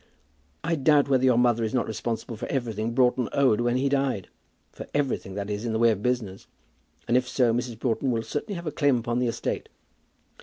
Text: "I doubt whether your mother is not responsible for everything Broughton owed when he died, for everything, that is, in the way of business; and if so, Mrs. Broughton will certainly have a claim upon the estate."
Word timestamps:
"I 0.63 0.73
doubt 0.73 1.09
whether 1.09 1.25
your 1.25 1.37
mother 1.37 1.63
is 1.63 1.75
not 1.75 1.85
responsible 1.85 2.35
for 2.35 2.47
everything 2.47 2.95
Broughton 2.95 3.29
owed 3.33 3.61
when 3.61 3.77
he 3.77 3.87
died, 3.87 4.29
for 4.71 4.87
everything, 4.95 5.35
that 5.35 5.47
is, 5.47 5.63
in 5.63 5.73
the 5.73 5.77
way 5.77 5.91
of 5.91 6.01
business; 6.01 6.47
and 7.07 7.15
if 7.15 7.27
so, 7.29 7.53
Mrs. 7.53 7.77
Broughton 7.77 8.09
will 8.09 8.23
certainly 8.23 8.55
have 8.55 8.65
a 8.65 8.71
claim 8.71 8.97
upon 8.97 9.19
the 9.19 9.27
estate." 9.27 9.69